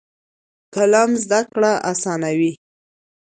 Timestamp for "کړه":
1.51-1.71